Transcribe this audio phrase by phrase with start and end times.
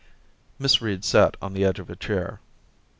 [0.57, 2.39] Miss Reed sat on the edge of a chair.